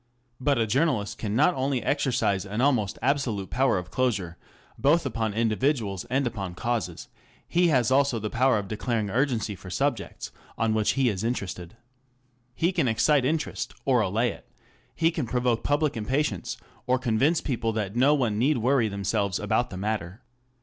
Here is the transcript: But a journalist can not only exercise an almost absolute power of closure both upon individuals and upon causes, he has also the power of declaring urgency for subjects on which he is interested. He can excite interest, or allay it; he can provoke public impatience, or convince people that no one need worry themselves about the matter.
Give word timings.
But 0.39 0.57
a 0.57 0.65
journalist 0.65 1.19
can 1.19 1.35
not 1.35 1.53
only 1.53 1.83
exercise 1.83 2.43
an 2.43 2.59
almost 2.59 2.97
absolute 3.03 3.51
power 3.51 3.77
of 3.77 3.91
closure 3.91 4.35
both 4.75 5.05
upon 5.05 5.35
individuals 5.35 6.05
and 6.05 6.25
upon 6.25 6.55
causes, 6.55 7.07
he 7.47 7.67
has 7.67 7.91
also 7.91 8.17
the 8.17 8.31
power 8.31 8.57
of 8.57 8.67
declaring 8.67 9.11
urgency 9.11 9.53
for 9.53 9.69
subjects 9.69 10.31
on 10.57 10.73
which 10.73 10.93
he 10.93 11.07
is 11.09 11.23
interested. 11.23 11.77
He 12.55 12.71
can 12.71 12.87
excite 12.87 13.25
interest, 13.25 13.75
or 13.85 14.01
allay 14.01 14.29
it; 14.31 14.49
he 14.95 15.11
can 15.11 15.27
provoke 15.27 15.63
public 15.63 15.95
impatience, 15.95 16.57
or 16.87 16.97
convince 16.97 17.39
people 17.39 17.71
that 17.73 17.95
no 17.95 18.15
one 18.15 18.39
need 18.39 18.57
worry 18.57 18.87
themselves 18.87 19.37
about 19.37 19.69
the 19.69 19.77
matter. 19.77 20.23